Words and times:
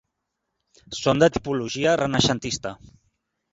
Són 1.01 1.21
de 1.25 1.29
tipologia 1.37 1.95
renaixentista. 2.03 2.75